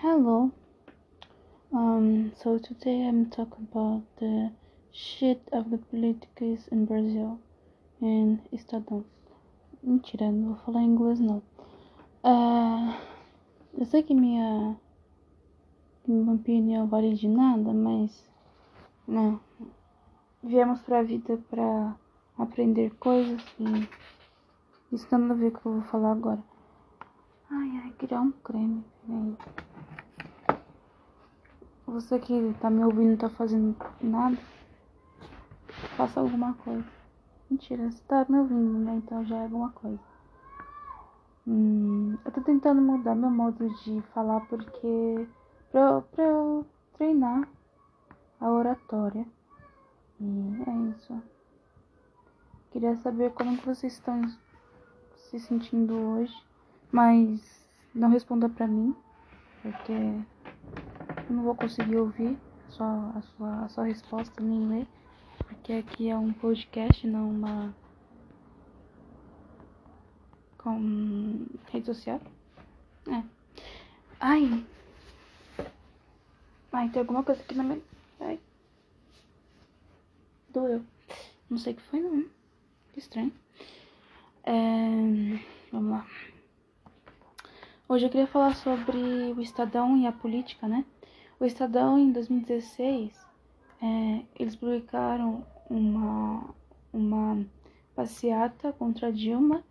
Hello. 0.00 0.52
Um, 1.72 2.32
so 2.36 2.56
today 2.56 3.08
I'm 3.08 3.30
talking 3.30 3.66
about 3.68 4.04
the 4.20 4.52
shit 4.92 5.42
of 5.52 5.72
the 5.72 5.78
politics 5.78 6.68
in 6.70 6.86
Brazil 6.86 7.40
and 8.00 8.38
Estadão. 8.52 9.04
Mentira, 9.82 10.30
não 10.30 10.54
vou 10.54 10.64
falar 10.64 10.84
inglês 10.84 11.18
não. 11.18 11.42
Uh, 12.22 12.94
eu 13.76 13.84
sei 13.86 14.04
que 14.04 14.14
minha, 14.14 14.76
minha 16.06 16.32
opinião 16.32 16.86
vale 16.86 17.14
de 17.14 17.26
nada, 17.26 17.72
mas 17.72 18.24
não. 19.04 19.40
Viemos 20.44 20.80
pra 20.82 21.02
vida 21.02 21.42
pra 21.50 21.96
aprender 22.38 22.94
coisas 23.00 23.42
e 23.58 24.94
isso 24.94 25.08
tem 25.08 25.18
nada 25.18 25.34
a 25.34 25.36
ver 25.36 25.50
com 25.50 25.58
o 25.58 25.60
que 25.60 25.66
eu 25.66 25.72
vou 25.72 25.82
falar 25.90 26.12
agora. 26.12 26.42
Ai, 27.50 27.80
ai, 27.82 27.92
criar 27.98 28.20
um 28.20 28.30
creme, 28.30 28.84
peraí. 29.04 29.67
Você 31.88 32.18
que 32.18 32.54
tá 32.60 32.68
me 32.68 32.84
ouvindo 32.84 33.14
e 33.14 33.16
tá 33.16 33.30
fazendo 33.30 33.74
nada, 34.02 34.36
faça 35.96 36.20
alguma 36.20 36.52
coisa. 36.52 36.84
Mentira, 37.50 37.90
você 37.90 38.02
tá 38.06 38.26
me 38.28 38.38
ouvindo, 38.38 38.78
né? 38.78 38.96
Então 38.96 39.24
já 39.24 39.36
é 39.36 39.42
alguma 39.44 39.70
coisa. 39.70 39.98
Hum, 41.46 42.18
eu 42.26 42.30
tô 42.30 42.42
tentando 42.42 42.82
mudar 42.82 43.14
meu 43.14 43.30
modo 43.30 43.66
de 43.82 44.02
falar 44.12 44.40
porque. 44.42 45.26
pra, 45.72 46.02
pra 46.02 46.24
eu 46.24 46.66
treinar 46.98 47.48
a 48.38 48.50
oratória. 48.50 49.26
E 50.20 50.62
é 50.66 50.90
isso. 50.90 51.22
Queria 52.70 52.96
saber 52.96 53.32
como 53.32 53.56
que 53.56 53.64
vocês 53.64 53.94
estão 53.94 54.20
se 55.16 55.40
sentindo 55.40 55.94
hoje, 55.94 56.34
mas 56.92 57.40
não 57.94 58.10
responda 58.10 58.46
pra 58.46 58.66
mim, 58.66 58.94
porque 59.62 60.20
não 61.32 61.42
vou 61.42 61.54
conseguir 61.54 61.96
ouvir 61.96 62.38
só 62.70 62.84
a 62.84 63.22
sua, 63.22 63.64
a 63.64 63.68
sua 63.68 63.84
resposta 63.84 64.42
nem 64.42 64.68
ler, 64.68 64.86
porque 65.46 65.72
aqui 65.72 66.08
é 66.08 66.16
um 66.16 66.32
podcast, 66.32 67.06
não 67.06 67.30
uma 67.30 67.74
com 70.58 71.46
rede 71.70 71.86
social. 71.86 72.20
É. 73.08 73.22
Ai. 74.20 74.66
Ai, 76.72 76.88
tem 76.90 77.00
alguma 77.00 77.22
coisa 77.22 77.40
aqui 77.40 77.54
na 77.54 77.62
minha. 77.62 77.80
Ai. 78.20 78.38
Doeu. 80.50 80.84
Não 81.48 81.58
sei 81.58 81.72
o 81.72 81.76
que 81.76 81.82
foi 81.82 82.00
não. 82.00 82.24
Que 82.92 82.98
estranho. 82.98 83.32
É... 84.44 84.52
Vamos 85.72 85.90
lá. 85.90 86.06
Hoje 87.88 88.04
eu 88.04 88.10
queria 88.10 88.26
falar 88.26 88.54
sobre 88.54 88.98
o 89.32 89.40
Estadão 89.40 89.96
e 89.96 90.06
a 90.06 90.12
política, 90.12 90.68
né? 90.68 90.84
O 91.40 91.44
Estadão, 91.44 91.96
em 91.96 92.10
2016, 92.10 93.12
é, 93.80 94.22
eles 94.36 94.56
publicaram 94.56 95.46
uma, 95.70 96.52
uma 96.92 97.46
passeata 97.94 98.72
contra 98.72 99.12
Dilma, 99.12 99.62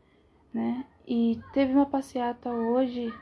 né? 0.54 0.86
E 1.06 1.42
teve 1.52 1.74
uma 1.74 1.86
passeata 1.86 2.50
hoje 2.50 3.14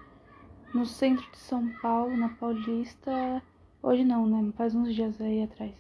no 0.76 0.86
centro 0.86 1.26
de 1.32 1.40
São 1.40 1.68
Paulo, 1.82 2.16
na 2.16 2.30
Paulista. 2.30 3.42
Hoje 3.82 4.04
não, 4.04 4.28
né? 4.28 4.54
Faz 4.56 4.76
uns 4.76 4.94
dias 4.94 5.20
aí 5.20 5.42
atrás. 5.42 5.74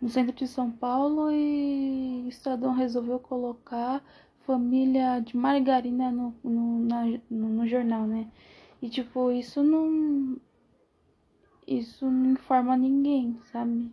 No 0.00 0.08
centro 0.08 0.32
de 0.32 0.46
São 0.46 0.70
Paulo 0.70 1.28
e 1.32 2.22
o 2.24 2.28
Estadão 2.28 2.72
resolveu 2.72 3.18
colocar 3.18 4.00
família 4.46 5.18
de 5.18 5.36
margarina 5.36 6.12
no, 6.12 6.34
no, 6.44 6.86
na, 6.86 7.04
no, 7.28 7.48
no 7.48 7.66
jornal, 7.66 8.06
né? 8.06 8.28
E 8.80 8.88
tipo, 8.88 9.32
isso 9.32 9.62
não 9.62 10.38
isso 11.70 12.10
não 12.10 12.32
informa 12.32 12.76
ninguém, 12.76 13.38
sabe? 13.52 13.88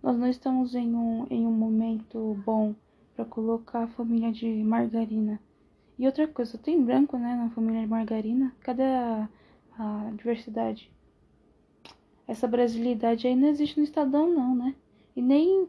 Nós 0.00 0.16
não 0.16 0.28
estamos 0.28 0.76
em 0.76 0.94
um, 0.94 1.26
em 1.28 1.44
um 1.44 1.50
momento 1.50 2.40
bom 2.46 2.72
para 3.16 3.24
colocar 3.24 3.82
a 3.82 3.88
família 3.88 4.30
de 4.30 4.46
margarina. 4.62 5.40
E 5.98 6.06
outra 6.06 6.28
coisa, 6.28 6.56
tem 6.56 6.82
branco, 6.82 7.18
né, 7.18 7.34
na 7.34 7.50
família 7.50 7.80
de 7.80 7.88
margarina? 7.88 8.54
Cadê 8.60 8.84
a, 8.84 9.28
a 9.76 10.12
diversidade? 10.16 10.90
Essa 12.28 12.46
brasilidade 12.46 13.26
aí 13.26 13.34
não 13.34 13.48
existe 13.48 13.76
no 13.76 13.84
Estadão, 13.84 14.32
não, 14.32 14.54
né? 14.54 14.76
E 15.16 15.20
nem, 15.20 15.68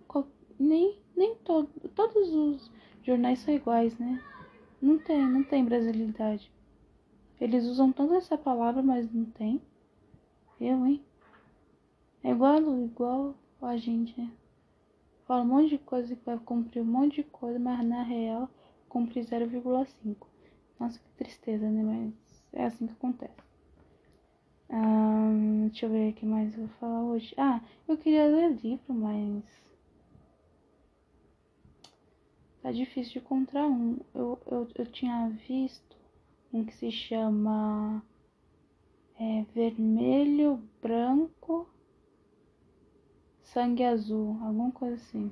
nem, 0.60 1.00
nem 1.18 1.36
todo, 1.38 1.68
todos 1.96 2.32
os 2.32 2.72
jornais 3.02 3.40
são 3.40 3.52
iguais, 3.52 3.98
né? 3.98 4.24
Não 4.80 5.00
tem, 5.00 5.26
não 5.26 5.44
tem 5.44 5.66
brasilidade. 5.66 6.52
Eles 7.40 7.66
usam 7.66 7.92
tanto 7.92 8.14
essa 8.14 8.38
palavra, 8.38 8.84
mas 8.84 9.12
não 9.12 9.26
tem. 9.26 9.60
Eu, 10.60 10.86
hein? 10.86 11.04
É 12.24 12.30
igual, 12.30 12.60
igual 12.86 13.36
a 13.62 13.78
gente, 13.78 14.20
né? 14.20 14.32
Fala 15.26 15.42
um 15.42 15.48
monte 15.48 15.70
de 15.70 15.78
coisa 15.80 16.16
que 16.16 16.24
vai 16.24 16.38
cumprir 16.38 16.82
um 16.82 16.86
monte 16.86 17.16
de 17.16 17.24
coisa, 17.24 17.58
mas 17.58 17.84
na 17.84 18.04
real 18.04 18.48
cumpre 18.88 19.22
0,5. 19.22 20.28
Nossa, 20.80 21.00
que 21.00 21.10
tristeza, 21.18 21.68
né? 21.68 21.82
Mas 21.82 22.44
é 22.54 22.66
assim 22.66 22.86
que 22.86 22.94
acontece. 22.94 23.34
Um, 24.70 25.68
deixa 25.68 25.88
eu 25.88 25.90
ver 25.90 26.12
o 26.12 26.14
que 26.14 26.26
mais 26.26 26.54
eu 26.54 26.68
vou 26.68 26.78
falar 26.78 27.04
hoje. 27.04 27.34
Ah, 27.38 27.60
eu 27.88 27.98
queria 27.98 28.28
ler 28.28 28.56
livro, 28.62 28.94
mas. 28.94 29.44
Tá 32.62 32.72
difícil 32.72 33.14
de 33.14 33.20
encontrar 33.20 33.68
um. 33.68 33.98
Eu, 34.14 34.40
eu, 34.46 34.68
eu 34.76 34.86
tinha 34.86 35.28
visto 35.48 35.98
um 36.54 36.64
que 36.64 36.76
se 36.76 36.92
chama. 36.92 38.04
É, 39.20 39.44
vermelho, 39.54 40.62
branco 40.82 41.68
Sangue 43.54 43.84
Azul, 43.84 44.38
alguma 44.42 44.72
coisa 44.72 44.96
assim. 44.96 45.30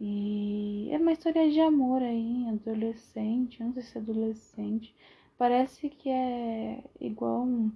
E 0.00 0.88
é 0.90 0.98
uma 0.98 1.12
história 1.12 1.48
de 1.48 1.60
amor 1.60 2.02
aí, 2.02 2.48
adolescente, 2.48 3.62
não 3.62 3.72
sei 3.72 3.82
se 3.84 3.96
é 3.96 4.00
adolescente. 4.00 4.92
Parece 5.38 5.88
que 5.88 6.10
é 6.10 6.82
igual 7.00 7.42
um. 7.44 7.70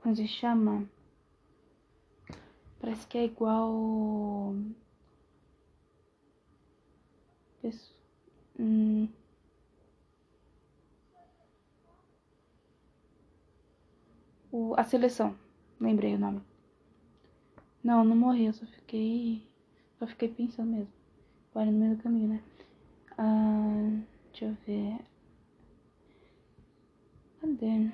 Como 0.00 0.14
se 0.14 0.28
chama? 0.28 0.88
Parece 2.78 3.04
que 3.08 3.18
é 3.18 3.24
igual. 3.24 4.54
Hum. 8.60 9.08
O, 14.52 14.74
a 14.76 14.84
seleção, 14.84 15.36
lembrei 15.80 16.14
o 16.14 16.18
nome. 16.18 16.51
Não, 17.82 18.04
não 18.04 18.16
morri, 18.16 18.46
eu 18.46 18.52
só 18.52 18.64
fiquei. 18.66 19.42
Só 19.98 20.06
fiquei 20.06 20.28
pensando 20.28 20.70
mesmo. 20.70 20.92
Parei 21.52 21.72
no 21.72 21.78
meio 21.78 21.96
do 21.96 22.02
caminho, 22.02 22.28
né? 22.28 22.42
Ah, 23.18 24.00
deixa 24.30 24.46
eu 24.46 24.56
ver. 24.66 24.98
Cadê? 27.40 27.90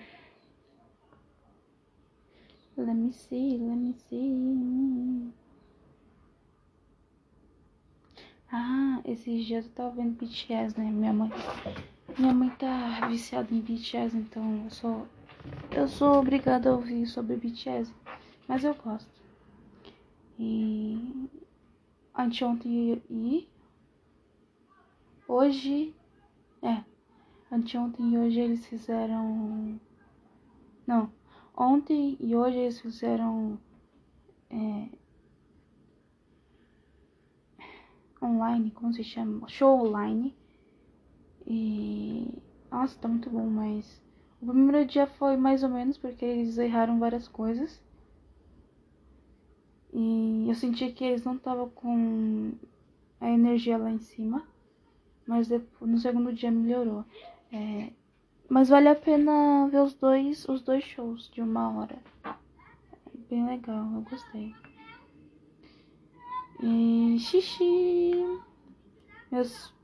Let 2.77 2.95
me 2.95 3.13
see, 3.13 3.59
let 3.59 3.77
me 3.77 3.95
see. 3.95 5.33
Ah, 8.53 9.01
esses 9.05 9.45
dias 9.47 9.67
eu 9.67 9.73
tava 9.73 9.91
vendo 9.97 10.17
BTS, 10.17 10.79
né? 10.79 10.91
Minha 10.91 11.13
mãe. 11.13 11.31
Minha 12.19 12.33
mãe 12.33 12.51
tá 12.51 13.09
viciada 13.09 13.53
em 13.53 13.61
BTS, 13.61 14.17
então 14.17 14.65
eu 14.65 14.71
sou. 14.71 15.07
Eu 15.71 15.89
sou 15.89 16.19
obrigada 16.19 16.71
a 16.71 16.75
ouvir 16.75 17.07
sobre 17.07 17.37
BTS. 17.37 17.93
Mas 18.47 18.65
eu 18.65 18.75
gosto. 18.75 19.09
E 20.39 21.29
anteontem 22.15 23.03
e 23.11 23.49
hoje 25.27 25.93
é 26.63 26.85
anteontem 27.51 28.15
e 28.15 28.19
hoje 28.19 28.41
eles 28.41 28.65
fizeram 28.67 29.81
não 30.87 31.13
ontem 31.57 32.17
e 32.21 32.37
hoje 32.37 32.57
eles 32.57 32.81
fizeram 32.81 33.59
é, 34.49 34.89
online 38.23 38.71
como 38.71 38.95
se 38.95 39.03
chama? 39.03 39.49
Show 39.49 39.87
online. 39.87 40.37
E 41.47 42.43
nossa 42.71 42.97
tá 43.01 43.09
muito 43.09 43.29
bom 43.29 43.49
mas 43.49 44.01
o 44.41 44.47
primeiro 44.47 44.87
dia 44.87 45.07
foi 45.07 45.37
mais 45.37 45.65
ou 45.65 45.69
menos 45.69 45.99
porque 45.99 46.25
eles 46.25 46.59
erraram 46.59 47.01
várias 47.01 47.27
coisas 47.27 47.83
e 49.93 50.47
eu 50.49 50.55
senti 50.55 50.91
que 50.93 51.05
eles 51.05 51.25
não 51.25 51.37
estavam 51.37 51.69
com 51.71 52.53
a 53.21 53.31
energia 53.31 53.79
lá 53.79 53.91
em 53.91 53.99
cima. 53.99 54.47
Mas 55.27 55.49
depois, 55.49 55.91
no 55.91 55.99
segundo 55.99 56.33
dia 56.33 56.51
melhorou. 56.51 57.05
É, 57.53 57.91
mas 58.49 58.69
vale 58.69 58.89
a 58.89 58.95
pena 58.95 59.69
ver 59.69 59.83
os 59.83 59.95
dois, 59.95 60.49
os 60.49 60.63
dois 60.63 60.83
shows 60.85 61.31
de 61.31 61.43
uma 61.43 61.71
hora. 61.71 61.99
É 62.25 63.19
bem 63.29 63.47
legal, 63.47 63.87
eu 63.95 64.01
gostei. 64.03 64.55
E 66.63 67.19
xixi. 67.21 68.13
Meus 69.31 69.75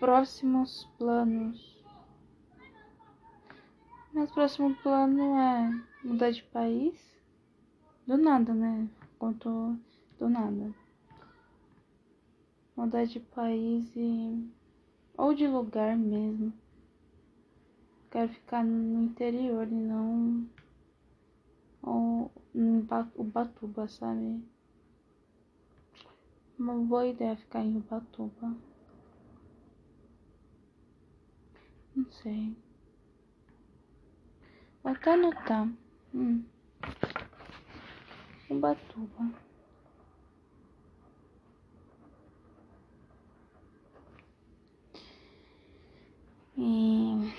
próximos 0.00 0.88
planos. 0.98 1.76
O 4.14 4.26
próximo 4.28 4.74
plano 4.76 5.36
é 5.38 5.82
mudar 6.02 6.30
de 6.30 6.42
país. 6.44 6.98
Do 8.06 8.16
nada, 8.16 8.54
né? 8.54 8.88
Conto 9.18 9.78
do 10.18 10.28
nada. 10.28 10.74
Mudar 12.76 13.06
de 13.06 13.18
país 13.18 13.90
e. 13.96 14.50
ou 15.16 15.32
de 15.32 15.46
lugar 15.46 15.96
mesmo. 15.96 16.52
Quero 18.10 18.32
ficar 18.32 18.62
no 18.64 19.04
interior 19.04 19.66
e 19.68 19.74
não. 19.74 20.46
Ou 21.82 22.30
em 22.54 22.86
Ubatuba, 23.16 23.88
sabe? 23.88 24.42
Uma 26.58 26.74
boa 26.74 27.06
ideia 27.06 27.36
ficar 27.36 27.64
em 27.64 27.76
Ubatuba. 27.76 28.54
Não 31.94 32.10
sei. 32.10 32.56
Vou 34.82 34.92
até 34.92 35.12
anotar. 35.12 35.68
Hum. 36.14 36.44
Ubatuba. 38.48 39.24
E... 46.56 47.32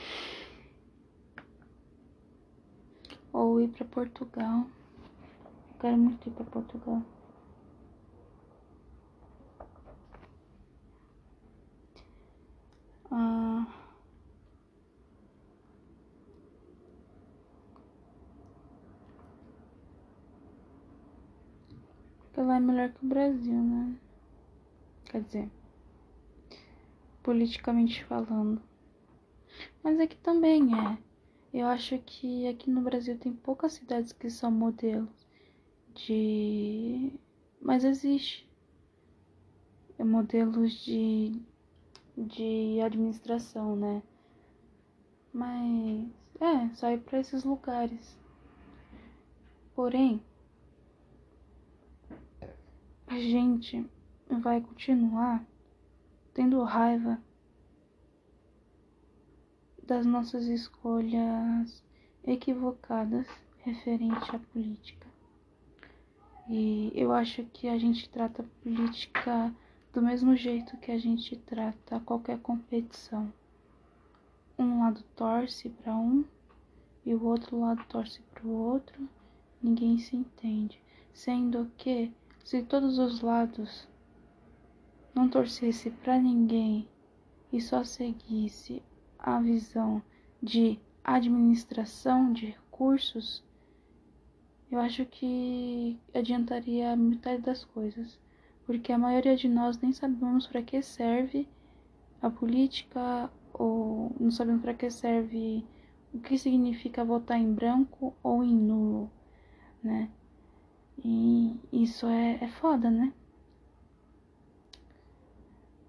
Ou 3.34 3.62
ir 3.62 3.70
para 3.70 3.86
Portugal. 3.86 4.68
Quero 5.80 5.98
muito 5.98 6.28
ir 6.28 6.32
para 6.34 6.46
Portugal. 6.46 7.02
Ah... 13.10 13.66
Porque 22.38 22.50
lá 22.50 22.58
é 22.58 22.60
melhor 22.60 22.92
que 22.92 23.04
o 23.04 23.10
Brasil, 23.10 23.64
né? 23.64 23.96
Quer 25.06 25.24
dizer, 25.24 25.50
politicamente 27.24 28.06
falando. 28.06 28.62
Mas 29.82 30.00
aqui 30.00 30.16
também 30.18 30.70
é. 30.72 31.00
Eu 31.52 31.66
acho 31.66 31.98
que 31.98 32.48
aqui 32.48 32.70
no 32.70 32.82
Brasil 32.82 33.18
tem 33.18 33.34
poucas 33.34 33.74
cidades 33.74 34.12
que 34.12 34.30
são 34.30 34.52
modelos 34.52 35.26
de. 35.96 37.12
Mas 37.60 37.84
existe. 37.84 38.48
É 39.98 40.04
modelos 40.04 40.74
de, 40.86 41.42
de 42.16 42.80
administração, 42.82 43.76
né? 43.76 44.04
Mas 45.34 46.08
é, 46.40 46.70
só 46.76 46.92
ir 46.92 47.00
para 47.00 47.20
esses 47.20 47.44
lugares. 47.44 48.16
Porém, 49.74 50.22
a 53.08 53.18
gente 53.18 53.90
vai 54.30 54.60
continuar 54.60 55.44
tendo 56.34 56.62
raiva 56.64 57.20
das 59.82 60.06
nossas 60.06 60.46
escolhas 60.48 61.82
equivocadas 62.26 63.26
referente 63.60 64.36
à 64.36 64.40
política. 64.40 65.08
E 66.50 66.92
eu 66.94 67.14
acho 67.14 67.46
que 67.46 67.70
a 67.70 67.78
gente 67.78 68.10
trata 68.10 68.42
a 68.42 68.62
política 68.62 69.56
do 69.94 70.02
mesmo 70.02 70.36
jeito 70.36 70.78
que 70.78 70.92
a 70.92 71.00
gente 71.00 71.38
trata 71.38 72.02
qualquer 72.02 72.40
competição. 72.40 73.32
Um 74.60 74.80
lado 74.82 75.02
torce 75.16 75.70
para 75.70 75.96
um 75.96 76.26
e 77.06 77.16
o 77.16 77.24
outro 77.24 77.60
lado 77.60 77.84
torce 77.88 78.22
para 78.34 78.46
o 78.46 78.52
outro, 78.52 79.08
ninguém 79.62 79.98
se 79.98 80.16
entende. 80.16 80.82
Sendo 81.14 81.72
que 81.78 82.12
se 82.48 82.64
todos 82.64 82.98
os 82.98 83.20
lados 83.20 83.86
não 85.14 85.28
torcesse 85.28 85.92
para 85.92 86.18
ninguém 86.18 86.88
e 87.52 87.60
só 87.60 87.84
seguisse 87.84 88.82
a 89.20 89.38
visão 89.42 90.02
de 90.42 90.80
administração 91.04 92.32
de 92.32 92.46
recursos, 92.46 93.44
eu 94.72 94.80
acho 94.80 95.06
que 95.08 96.00
adiantaria 96.14 96.96
metade 96.96 97.42
das 97.42 97.66
coisas, 97.66 98.18
porque 98.66 98.94
a 98.94 98.98
maioria 98.98 99.36
de 99.36 99.50
nós 99.50 99.78
nem 99.82 99.92
sabemos 99.92 100.48
para 100.48 100.62
que 100.62 100.82
serve 100.82 101.50
a 102.22 102.30
política 102.30 103.30
ou 103.52 104.16
não 104.18 104.32
sabemos 104.32 104.62
para 104.62 104.74
que 104.74 104.90
serve 104.90 105.66
o 106.14 106.20
que 106.22 106.38
significa 106.38 107.04
votar 107.04 107.38
em 107.38 107.54
branco 107.54 108.16
ou 108.24 108.42
em 108.42 108.56
nulo, 108.56 109.12
né? 109.84 110.10
E 111.04 111.56
isso 111.72 112.06
é, 112.08 112.40
é 112.42 112.48
foda, 112.48 112.90
né? 112.90 113.14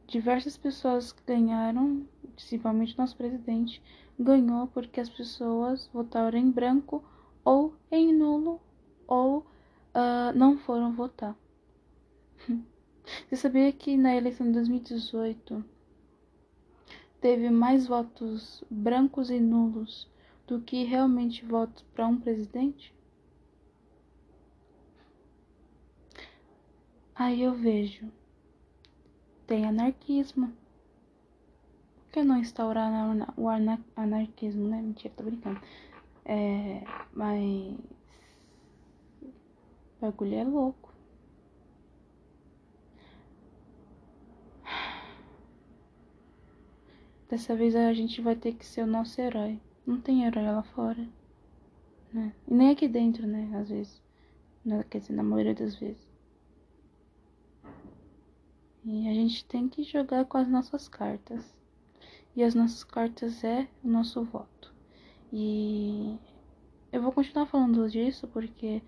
Diversas 0.06 0.56
pessoas 0.56 1.14
ganharam, 1.26 2.06
principalmente 2.34 2.96
nosso 2.96 3.16
presidente, 3.16 3.82
ganhou 4.18 4.66
porque 4.68 5.00
as 5.00 5.08
pessoas 5.08 5.88
votaram 5.92 6.38
em 6.38 6.50
branco 6.50 7.04
ou 7.44 7.74
em 7.90 8.12
nulo 8.12 8.60
ou 9.06 9.38
uh, 9.38 10.32
não 10.34 10.56
foram 10.58 10.92
votar. 10.92 11.36
Você 13.28 13.36
sabia 13.36 13.72
que 13.72 13.96
na 13.96 14.14
eleição 14.14 14.46
de 14.46 14.52
2018 14.52 15.64
teve 17.20 17.50
mais 17.50 17.86
votos 17.86 18.62
brancos 18.70 19.30
e 19.30 19.40
nulos 19.40 20.08
do 20.46 20.60
que 20.60 20.84
realmente 20.84 21.44
votos 21.44 21.82
para 21.94 22.06
um 22.06 22.18
presidente? 22.18 22.94
Aí 27.18 27.42
eu 27.42 27.52
vejo. 27.52 28.12
Tem 29.44 29.66
anarquismo. 29.66 30.52
Por 32.04 32.12
que 32.12 32.22
não 32.22 32.38
instaurar 32.38 32.88
o 33.36 33.48
anarquismo, 33.96 34.68
né? 34.68 34.80
Mentira, 34.80 35.12
tô 35.16 35.24
brincando. 35.24 35.60
É, 36.24 36.84
mas. 37.12 37.76
O 39.20 40.00
bagulho 40.00 40.34
é 40.36 40.44
louco. 40.44 40.94
Dessa 47.28 47.56
vez 47.56 47.74
a 47.74 47.92
gente 47.92 48.22
vai 48.22 48.36
ter 48.36 48.54
que 48.54 48.64
ser 48.64 48.82
o 48.82 48.86
nosso 48.86 49.20
herói. 49.20 49.60
Não 49.84 50.00
tem 50.00 50.24
herói 50.24 50.44
lá 50.44 50.62
fora. 50.62 51.08
Né? 52.12 52.32
E 52.46 52.54
nem 52.54 52.70
aqui 52.70 52.86
dentro, 52.86 53.26
né? 53.26 53.50
Às 53.60 53.70
vezes. 53.70 54.00
Quer 54.88 55.00
dizer, 55.00 55.14
na 55.14 55.24
maioria 55.24 55.54
das 55.54 55.74
vezes. 55.74 56.07
E 58.84 59.08
a 59.08 59.14
gente 59.14 59.44
tem 59.44 59.68
que 59.68 59.82
jogar 59.82 60.24
com 60.24 60.38
as 60.38 60.48
nossas 60.48 60.88
cartas. 60.88 61.54
E 62.34 62.42
as 62.42 62.54
nossas 62.54 62.84
cartas 62.84 63.42
é 63.42 63.68
o 63.82 63.88
nosso 63.88 64.22
voto. 64.24 64.72
E 65.32 66.16
eu 66.92 67.02
vou 67.02 67.12
continuar 67.12 67.46
falando 67.46 67.88
disso 67.90 68.26
porque 68.28 68.82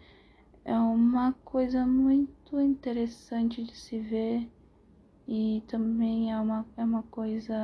é 0.64 0.78
uma 0.78 1.32
coisa 1.44 1.84
muito 1.86 2.60
interessante 2.60 3.62
de 3.62 3.76
se 3.76 3.98
ver 3.98 4.48
e 5.26 5.62
também 5.66 6.32
é 6.32 6.38
uma, 6.40 6.66
é 6.76 6.84
uma 6.84 7.02
coisa 7.04 7.56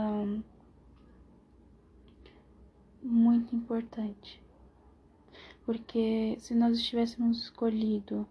muito 3.03 3.55
importante. 3.55 4.43
Porque 5.65 6.37
se 6.39 6.55
nós 6.55 6.79
estivéssemos 6.79 7.45
escolhido 7.45 8.27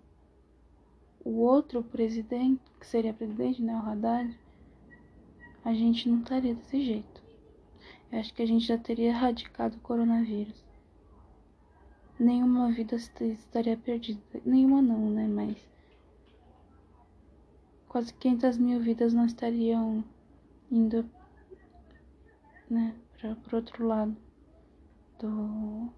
o 1.26 1.40
outro 1.40 1.84
presidente, 1.84 2.62
que 2.80 2.86
seria 2.86 3.12
presidente, 3.12 3.62
né, 3.62 3.74
o 3.76 3.90
Haddad, 3.90 4.40
a 5.64 5.74
gente 5.74 6.08
não 6.08 6.20
estaria 6.20 6.54
desse 6.54 6.86
jeito. 6.86 7.24
Eu 8.12 8.20
acho 8.20 8.32
que 8.32 8.44
a 8.44 8.46
gente 8.46 8.66
já 8.66 8.78
teria 8.78 9.08
erradicado 9.08 9.76
o 9.76 9.80
coronavírus. 9.80 10.64
Nenhuma 12.20 12.72
vida 12.72 12.96
estaria 12.96 13.76
perdida. 13.76 14.22
Nenhuma 14.46 14.82
não, 14.82 15.10
né? 15.10 15.28
Mas 15.28 15.58
quase 17.90 18.14
500 18.14 18.58
mil 18.60 18.80
vidas 18.80 19.12
não 19.12 19.26
estariam 19.26 20.04
indo, 20.72 21.10
né, 22.70 22.96
para 23.18 23.36
o 23.52 23.56
outro 23.56 23.88
lado 23.88 24.16
do 25.20 25.90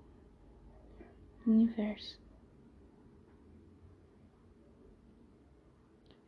universo. 1.45 2.26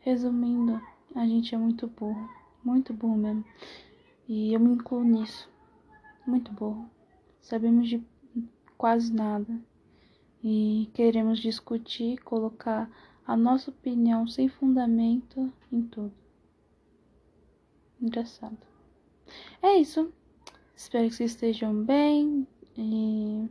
Resumindo, 0.10 0.82
a 1.14 1.24
gente 1.28 1.54
é 1.54 1.58
muito 1.60 1.86
burro, 1.86 2.28
muito 2.64 2.92
burro 2.92 3.16
mesmo. 3.16 3.46
E 4.28 4.52
eu 4.52 4.60
me 4.60 4.72
incluo 4.74 5.04
nisso. 5.04 5.48
Muito 6.26 6.52
burro. 6.52 6.90
Sabemos 7.40 7.88
de 7.88 8.04
quase 8.76 9.14
nada. 9.14 9.62
E 10.44 10.90
queremos 10.96 11.38
discutir, 11.38 12.18
colocar 12.24 12.90
a 13.24 13.38
nossa 13.38 13.70
opinião 13.70 14.28
sem 14.28 14.50
fundamento 14.50 15.54
em 15.72 15.84
tudo. 15.84 16.14
Engraçado. 18.02 18.58
É 19.62 19.76
isso. 19.76 20.12
Espero 20.76 21.08
que 21.08 21.14
vocês 21.14 21.34
estejam 21.34 21.84
bem. 21.84 22.48
E 22.76 23.48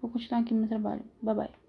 Vou 0.00 0.10
continuar 0.10 0.40
aqui 0.40 0.54
meu 0.54 0.66
trabalho. 0.66 1.04
Bye 1.20 1.34
bye. 1.34 1.65